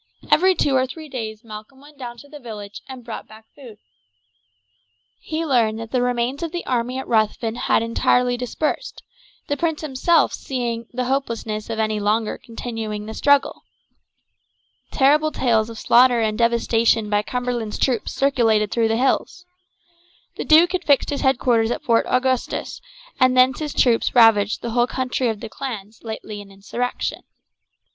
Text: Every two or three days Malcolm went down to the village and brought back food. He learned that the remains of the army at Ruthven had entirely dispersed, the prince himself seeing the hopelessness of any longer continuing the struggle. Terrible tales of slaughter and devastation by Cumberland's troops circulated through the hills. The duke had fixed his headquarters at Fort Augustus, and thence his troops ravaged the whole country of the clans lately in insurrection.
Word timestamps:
Every 0.31 0.55
two 0.55 0.75
or 0.75 0.87
three 0.87 1.07
days 1.09 1.43
Malcolm 1.43 1.79
went 1.79 1.99
down 1.99 2.17
to 2.17 2.27
the 2.27 2.39
village 2.39 2.81
and 2.89 3.03
brought 3.05 3.27
back 3.27 3.45
food. 3.53 3.77
He 5.19 5.45
learned 5.45 5.77
that 5.79 5.91
the 5.91 6.01
remains 6.01 6.41
of 6.41 6.51
the 6.51 6.65
army 6.65 6.97
at 6.97 7.07
Ruthven 7.07 7.53
had 7.53 7.83
entirely 7.83 8.35
dispersed, 8.35 9.03
the 9.47 9.55
prince 9.55 9.81
himself 9.81 10.33
seeing 10.33 10.87
the 10.91 11.03
hopelessness 11.05 11.69
of 11.69 11.77
any 11.77 11.99
longer 11.99 12.39
continuing 12.43 13.05
the 13.05 13.13
struggle. 13.13 13.61
Terrible 14.89 15.31
tales 15.31 15.69
of 15.69 15.77
slaughter 15.77 16.19
and 16.19 16.35
devastation 16.35 17.07
by 17.07 17.21
Cumberland's 17.21 17.77
troops 17.77 18.11
circulated 18.11 18.71
through 18.71 18.87
the 18.87 18.97
hills. 18.97 19.45
The 20.35 20.45
duke 20.45 20.71
had 20.71 20.83
fixed 20.83 21.11
his 21.11 21.21
headquarters 21.21 21.69
at 21.69 21.83
Fort 21.83 22.07
Augustus, 22.09 22.81
and 23.19 23.37
thence 23.37 23.59
his 23.59 23.71
troops 23.75 24.15
ravaged 24.15 24.63
the 24.63 24.71
whole 24.71 24.87
country 24.87 25.27
of 25.27 25.41
the 25.41 25.47
clans 25.49 26.03
lately 26.03 26.41
in 26.41 26.49
insurrection. 26.49 27.21